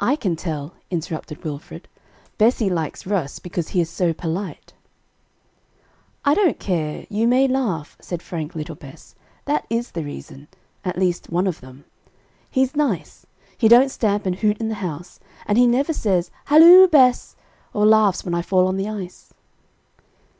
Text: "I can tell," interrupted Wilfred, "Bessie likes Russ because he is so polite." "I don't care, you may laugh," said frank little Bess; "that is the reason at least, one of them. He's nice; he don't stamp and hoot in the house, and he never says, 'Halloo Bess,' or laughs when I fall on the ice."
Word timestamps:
"I 0.00 0.16
can 0.16 0.34
tell," 0.34 0.74
interrupted 0.90 1.44
Wilfred, 1.44 1.86
"Bessie 2.36 2.68
likes 2.68 3.06
Russ 3.06 3.38
because 3.38 3.68
he 3.68 3.80
is 3.80 3.88
so 3.88 4.12
polite." 4.12 4.72
"I 6.24 6.34
don't 6.34 6.58
care, 6.58 7.06
you 7.08 7.28
may 7.28 7.46
laugh," 7.46 7.96
said 8.00 8.22
frank 8.22 8.56
little 8.56 8.74
Bess; 8.74 9.14
"that 9.44 9.64
is 9.70 9.92
the 9.92 10.02
reason 10.02 10.48
at 10.84 10.98
least, 10.98 11.30
one 11.30 11.46
of 11.46 11.60
them. 11.60 11.84
He's 12.50 12.74
nice; 12.74 13.24
he 13.56 13.68
don't 13.68 13.92
stamp 13.92 14.26
and 14.26 14.34
hoot 14.34 14.58
in 14.58 14.68
the 14.68 14.74
house, 14.82 15.20
and 15.46 15.56
he 15.56 15.68
never 15.68 15.92
says, 15.92 16.32
'Halloo 16.46 16.88
Bess,' 16.88 17.36
or 17.72 17.86
laughs 17.86 18.24
when 18.24 18.34
I 18.34 18.42
fall 18.42 18.66
on 18.66 18.76
the 18.76 18.88
ice." 18.88 19.32